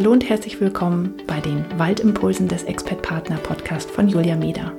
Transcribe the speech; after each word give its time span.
Hallo 0.00 0.12
und 0.12 0.26
herzlich 0.30 0.58
willkommen 0.62 1.12
bei 1.26 1.40
den 1.40 1.62
Waldimpulsen 1.78 2.48
des 2.48 2.62
Expert 2.62 3.02
Partner 3.02 3.36
Podcast 3.36 3.90
von 3.90 4.08
Julia 4.08 4.34
Meder. 4.34 4.72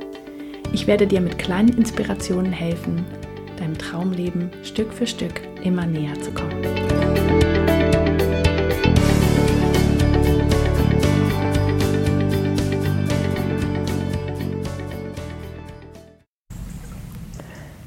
Ich 0.73 0.87
werde 0.87 1.05
dir 1.05 1.21
mit 1.21 1.37
kleinen 1.37 1.77
Inspirationen 1.77 2.51
helfen, 2.51 3.05
deinem 3.59 3.77
Traumleben 3.77 4.49
Stück 4.63 4.91
für 4.91 5.05
Stück 5.05 5.39
immer 5.63 5.85
näher 5.85 6.19
zu 6.21 6.31
kommen. 6.31 6.65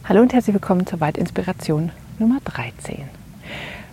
Hallo 0.05 0.23
und 0.23 0.33
herzlich 0.33 0.55
willkommen 0.55 0.87
zur 0.87 1.01
Waldinspiration 1.01 1.91
Nummer 2.21 2.39
13. 2.45 3.09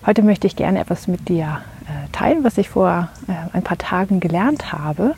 Heute 0.04 0.24
möchte 0.24 0.48
ich 0.48 0.56
gerne 0.56 0.80
etwas 0.80 1.08
mit 1.08 1.30
dir 1.30 1.62
äh, 1.86 2.10
teilen, 2.12 2.44
was 2.44 2.58
ich 2.58 2.70
vor 2.70 3.10
äh, 3.28 3.56
ein 3.56 3.62
paar 3.62 3.78
Tagen 3.78 4.20
gelernt 4.20 4.74
habe 4.74 5.14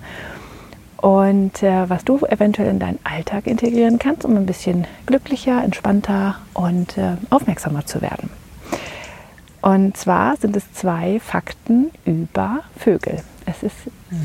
und 0.97 1.63
äh, 1.63 1.89
was 1.89 2.03
du 2.03 2.17
eventuell 2.25 2.69
in 2.69 2.79
deinen 2.79 2.99
Alltag 3.05 3.47
integrieren 3.47 3.97
kannst, 3.97 4.25
um 4.25 4.35
ein 4.35 4.45
bisschen 4.45 4.85
glücklicher, 5.05 5.63
entspannter 5.63 6.35
und 6.53 6.97
äh, 6.97 7.15
aufmerksamer 7.29 7.85
zu 7.85 8.01
werden. 8.01 8.29
Und 9.61 9.95
zwar 9.95 10.35
sind 10.35 10.57
es 10.57 10.73
zwei 10.73 11.21
Fakten 11.21 11.89
über 12.03 12.59
Vögel. 12.77 13.23
Es 13.45 13.63
ist 13.63 13.75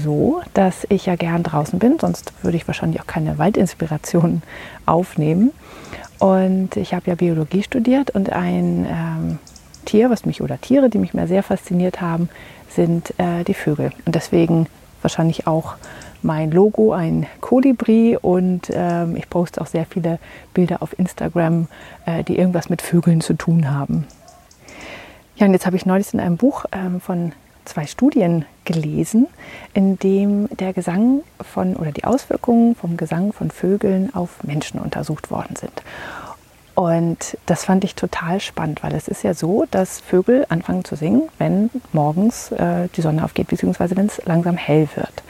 so, 0.02 0.42
dass 0.54 0.84
ich 0.88 1.06
ja 1.06 1.14
gern 1.14 1.44
draußen 1.44 1.78
bin, 1.78 2.00
sonst 2.00 2.32
würde 2.42 2.56
ich 2.56 2.66
wahrscheinlich 2.66 3.00
auch 3.00 3.06
keine 3.06 3.38
Waldinspiration 3.38 4.42
aufnehmen. 4.86 5.52
Und 6.18 6.76
ich 6.76 6.94
habe 6.94 7.10
ja 7.10 7.14
Biologie 7.14 7.62
studiert 7.62 8.10
und 8.10 8.32
ein 8.32 8.86
ähm, 8.90 9.38
Tier, 9.88 10.10
was 10.10 10.26
mich 10.26 10.42
oder 10.42 10.60
Tiere, 10.60 10.90
die 10.90 10.98
mich 10.98 11.14
mehr 11.14 11.26
sehr 11.26 11.42
fasziniert 11.42 12.02
haben, 12.02 12.28
sind 12.68 13.14
äh, 13.18 13.42
die 13.44 13.54
Vögel. 13.54 13.90
Und 14.04 14.14
deswegen 14.14 14.66
wahrscheinlich 15.00 15.46
auch 15.46 15.76
mein 16.20 16.50
Logo 16.50 16.92
ein 16.92 17.26
Kolibri 17.40 18.18
und 18.20 18.68
ähm, 18.70 19.16
ich 19.16 19.30
poste 19.30 19.62
auch 19.62 19.66
sehr 19.66 19.86
viele 19.86 20.18
Bilder 20.52 20.82
auf 20.82 20.98
Instagram, 20.98 21.68
äh, 22.04 22.22
die 22.22 22.36
irgendwas 22.36 22.68
mit 22.68 22.82
Vögeln 22.82 23.22
zu 23.22 23.32
tun 23.32 23.70
haben. 23.70 24.06
Ja, 25.36 25.46
und 25.46 25.54
jetzt 25.54 25.64
habe 25.64 25.76
ich 25.76 25.86
neulich 25.86 26.12
in 26.12 26.20
einem 26.20 26.36
Buch 26.36 26.66
ähm, 26.70 27.00
von 27.00 27.32
zwei 27.64 27.86
Studien 27.86 28.44
gelesen, 28.66 29.26
in 29.72 29.98
dem 29.98 30.48
der 30.54 30.74
Gesang 30.74 31.22
von 31.40 31.76
oder 31.76 31.92
die 31.92 32.04
Auswirkungen 32.04 32.74
vom 32.74 32.98
Gesang 32.98 33.32
von 33.32 33.50
Vögeln 33.50 34.14
auf 34.14 34.44
Menschen 34.44 34.80
untersucht 34.80 35.30
worden 35.30 35.56
sind. 35.56 35.82
Und 36.78 37.36
das 37.46 37.64
fand 37.64 37.82
ich 37.82 37.96
total 37.96 38.38
spannend, 38.38 38.84
weil 38.84 38.94
es 38.94 39.08
ist 39.08 39.24
ja 39.24 39.34
so, 39.34 39.64
dass 39.68 39.98
Vögel 39.98 40.46
anfangen 40.48 40.84
zu 40.84 40.94
singen, 40.94 41.28
wenn 41.38 41.70
morgens 41.92 42.52
äh, 42.52 42.86
die 42.94 43.00
Sonne 43.00 43.24
aufgeht, 43.24 43.48
beziehungsweise 43.48 43.96
wenn 43.96 44.06
es 44.06 44.24
langsam 44.26 44.56
hell 44.56 44.88
wird. 44.94 45.24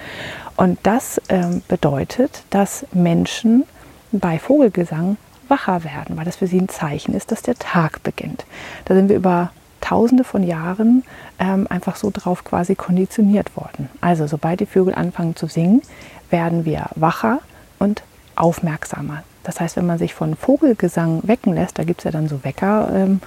Und 0.59 0.79
das 0.83 1.19
ähm, 1.31 1.63
bedeutet, 1.67 2.43
dass 2.51 2.85
Menschen 2.93 3.65
bei 4.13 4.39
Vogelgesang 4.39 5.17
wacher 5.49 5.85
werden, 5.85 6.19
weil 6.19 6.27
das 6.27 6.37
für 6.37 6.47
sie 6.47 6.61
ein 6.61 6.69
Zeichen 6.69 7.15
ist, 7.15 7.33
dass 7.33 7.41
der 7.41 7.55
Tag 7.55 8.03
beginnt. 8.03 8.45
Da 8.85 8.95
sind 8.95 9.09
wir 9.09 9.17
über 9.17 9.51
Tausende 9.81 10.25
von 10.25 10.43
Jahren 10.43 11.03
ähm, 11.39 11.67
einfach 11.71 11.97
so 11.97 12.11
drauf 12.13 12.45
quasi 12.45 12.75
konditioniert 12.75 13.57
worden. 13.57 13.89
Also 14.03 14.27
sobald 14.27 14.61
die 14.61 14.67
Vögel 14.67 14.95
anfangen 14.95 15.35
zu 15.35 15.47
singen, 15.47 15.81
werden 16.29 16.67
wir 16.67 16.91
wacher 16.95 17.39
und 17.79 18.03
aufmerksamer. 18.37 19.23
Das 19.49 19.61
heißt, 19.61 19.77
wenn 19.77 19.87
man 19.87 19.97
sich 19.97 20.13
von 20.13 20.37
Vogelgesang 20.37 21.23
wecken 21.27 21.55
lässt, 21.55 21.79
da 21.79 21.85
gibt 21.85 22.01
es 22.01 22.05
ja 22.05 22.11
dann 22.11 22.29
so 22.29 22.45
Wecker 22.45 22.91
ähm, 22.95 23.23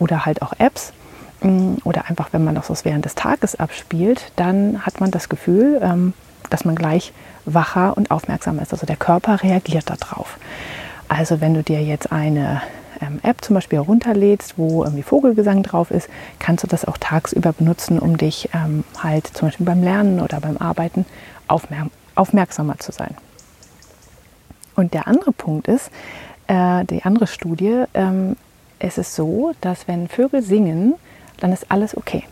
oder 0.00 0.26
halt 0.26 0.42
auch 0.42 0.54
Apps, 0.58 0.92
ähm, 1.40 1.76
oder 1.84 2.08
einfach, 2.08 2.32
wenn 2.32 2.42
man 2.42 2.56
das 2.56 2.66
so 2.66 2.74
während 2.82 3.04
des 3.04 3.14
Tages 3.14 3.54
abspielt, 3.54 4.32
dann 4.34 4.84
hat 4.84 5.00
man 5.00 5.12
das 5.12 5.28
Gefühl, 5.28 5.78
ähm, 5.80 6.14
dass 6.50 6.64
man 6.64 6.74
gleich 6.74 7.12
wacher 7.44 7.96
und 7.96 8.10
aufmerksam 8.10 8.58
ist. 8.58 8.72
Also 8.72 8.86
der 8.86 8.96
Körper 8.96 9.40
reagiert 9.44 9.88
darauf. 9.88 10.36
Also 11.06 11.40
wenn 11.40 11.54
du 11.54 11.62
dir 11.62 11.80
jetzt 11.80 12.10
eine 12.10 12.60
ähm, 13.00 13.20
App 13.22 13.44
zum 13.44 13.54
Beispiel 13.54 13.78
herunterlädst, 13.78 14.54
wo 14.56 14.82
irgendwie 14.82 15.04
Vogelgesang 15.04 15.62
drauf 15.62 15.92
ist, 15.92 16.08
kannst 16.40 16.64
du 16.64 16.66
das 16.66 16.86
auch 16.86 16.98
tagsüber 16.98 17.52
benutzen, 17.52 18.00
um 18.00 18.16
dich 18.16 18.48
ähm, 18.52 18.82
halt 19.00 19.28
zum 19.28 19.46
Beispiel 19.46 19.66
beim 19.66 19.84
Lernen 19.84 20.18
oder 20.18 20.40
beim 20.40 20.56
Arbeiten 20.56 21.06
aufmer 21.46 21.86
aufmerksamer 22.16 22.78
zu 22.80 22.90
sein. 22.90 23.14
Und 24.74 24.94
der 24.94 25.06
andere 25.06 25.32
Punkt 25.32 25.68
ist, 25.68 25.90
äh, 26.46 26.84
die 26.84 27.04
andere 27.04 27.26
Studie, 27.26 27.84
ähm, 27.94 28.36
es 28.78 28.98
ist 28.98 29.14
so, 29.14 29.52
dass 29.60 29.86
wenn 29.86 30.08
Vögel 30.08 30.42
singen, 30.42 30.94
dann 31.40 31.52
ist 31.52 31.70
alles 31.70 31.96
okay. 31.96 32.24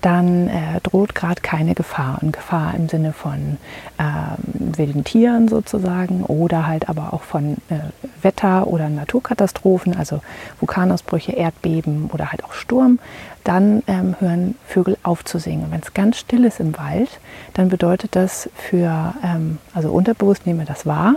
Dann 0.00 0.48
äh, 0.48 0.80
droht 0.82 1.14
gerade 1.14 1.40
keine 1.42 1.74
Gefahr. 1.74 2.18
Und 2.22 2.32
Gefahr 2.32 2.74
im 2.74 2.88
Sinne 2.88 3.12
von 3.12 3.58
ähm, 3.98 4.76
wilden 4.76 5.04
Tieren 5.04 5.46
sozusagen 5.46 6.24
oder 6.24 6.66
halt 6.66 6.88
aber 6.88 7.12
auch 7.12 7.22
von 7.22 7.58
äh, 7.68 7.78
Wetter- 8.20 8.66
oder 8.66 8.88
Naturkatastrophen, 8.88 9.96
also 9.96 10.20
Vulkanausbrüche, 10.58 11.32
Erdbeben 11.32 12.10
oder 12.12 12.32
halt 12.32 12.44
auch 12.44 12.52
Sturm. 12.52 12.98
Dann 13.44 13.84
ähm, 13.86 14.16
hören 14.18 14.56
Vögel 14.66 14.96
auf 15.04 15.24
zu 15.24 15.38
singen. 15.38 15.66
Wenn 15.70 15.80
es 15.80 15.94
ganz 15.94 16.16
still 16.18 16.44
ist 16.44 16.58
im 16.58 16.76
Wald, 16.78 17.20
dann 17.54 17.68
bedeutet 17.68 18.16
das 18.16 18.50
für, 18.54 19.14
ähm, 19.24 19.58
also 19.72 19.92
unterbewusst 19.92 20.46
nehmen 20.46 20.60
wir 20.60 20.66
das 20.66 20.84
wahr 20.84 21.14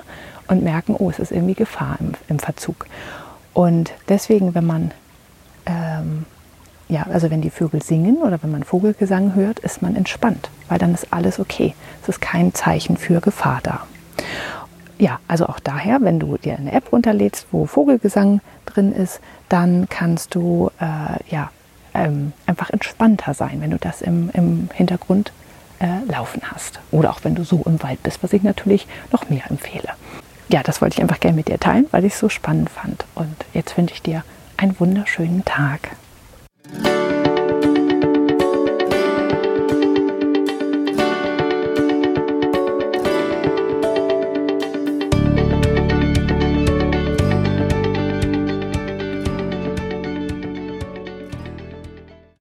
und 0.47 0.63
merken, 0.63 0.95
oh, 0.97 1.09
es 1.09 1.19
ist 1.19 1.31
irgendwie 1.31 1.53
Gefahr 1.53 1.97
im, 1.99 2.13
im 2.27 2.39
Verzug. 2.39 2.85
Und 3.53 3.93
deswegen, 4.09 4.53
wenn 4.53 4.65
man, 4.65 4.91
ähm, 5.65 6.25
ja, 6.87 7.03
also 7.03 7.31
wenn 7.31 7.41
die 7.41 7.49
Vögel 7.49 7.81
singen 7.81 8.17
oder 8.17 8.41
wenn 8.43 8.51
man 8.51 8.63
Vogelgesang 8.63 9.33
hört, 9.33 9.59
ist 9.59 9.81
man 9.81 9.95
entspannt, 9.95 10.49
weil 10.67 10.77
dann 10.77 10.93
ist 10.93 11.11
alles 11.11 11.39
okay. 11.39 11.73
Es 12.03 12.09
ist 12.09 12.21
kein 12.21 12.53
Zeichen 12.53 12.97
für 12.97 13.21
Gefahr 13.21 13.61
da. 13.63 13.87
Ja, 14.97 15.19
also 15.27 15.47
auch 15.47 15.59
daher, 15.59 15.99
wenn 16.01 16.19
du 16.19 16.37
dir 16.37 16.57
eine 16.57 16.71
App 16.71 16.91
runterlädst, 16.91 17.47
wo 17.51 17.65
Vogelgesang 17.65 18.41
drin 18.65 18.93
ist, 18.93 19.19
dann 19.49 19.87
kannst 19.89 20.35
du 20.35 20.69
äh, 20.79 21.33
ja, 21.33 21.49
ähm, 21.93 22.33
einfach 22.45 22.69
entspannter 22.69 23.33
sein, 23.33 23.61
wenn 23.61 23.71
du 23.71 23.77
das 23.77 24.01
im, 24.01 24.29
im 24.33 24.69
Hintergrund 24.73 25.31
äh, 25.79 26.09
laufen 26.11 26.41
hast. 26.43 26.79
Oder 26.91 27.09
auch 27.11 27.19
wenn 27.23 27.35
du 27.35 27.43
so 27.43 27.63
im 27.65 27.81
Wald 27.83 28.03
bist, 28.03 28.21
was 28.21 28.33
ich 28.33 28.43
natürlich 28.43 28.87
noch 29.11 29.29
mehr 29.29 29.49
empfehle 29.49 29.89
ja, 30.49 30.63
das 30.63 30.81
wollte 30.81 30.95
ich 30.95 31.01
einfach 31.01 31.19
gerne 31.19 31.35
mit 31.35 31.47
dir 31.47 31.59
teilen, 31.59 31.87
weil 31.91 32.05
ich 32.05 32.13
es 32.13 32.19
so 32.19 32.29
spannend 32.29 32.69
fand. 32.69 33.05
Und 33.15 33.35
jetzt 33.53 33.77
wünsche 33.77 33.93
ich 33.93 34.01
dir 34.01 34.23
einen 34.57 34.79
wunderschönen 34.79 35.43
Tag. 35.45 35.91